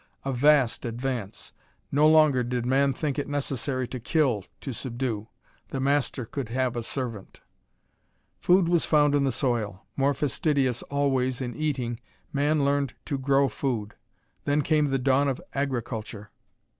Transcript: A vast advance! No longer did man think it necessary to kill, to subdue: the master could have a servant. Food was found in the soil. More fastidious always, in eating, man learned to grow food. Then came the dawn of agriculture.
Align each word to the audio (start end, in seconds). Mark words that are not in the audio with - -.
A 0.25 0.33
vast 0.33 0.83
advance! 0.83 1.53
No 1.91 2.07
longer 2.07 2.41
did 2.41 2.65
man 2.65 2.91
think 2.91 3.19
it 3.19 3.27
necessary 3.27 3.87
to 3.89 3.99
kill, 3.99 4.43
to 4.61 4.73
subdue: 4.73 5.27
the 5.69 5.79
master 5.79 6.25
could 6.25 6.49
have 6.49 6.75
a 6.75 6.81
servant. 6.81 7.41
Food 8.39 8.67
was 8.67 8.83
found 8.83 9.13
in 9.13 9.25
the 9.25 9.31
soil. 9.31 9.85
More 9.95 10.15
fastidious 10.15 10.81
always, 10.89 11.39
in 11.39 11.53
eating, 11.55 11.99
man 12.33 12.65
learned 12.65 12.95
to 13.05 13.19
grow 13.19 13.47
food. 13.47 13.93
Then 14.45 14.63
came 14.63 14.85
the 14.85 14.97
dawn 14.97 15.27
of 15.27 15.39
agriculture. 15.53 16.31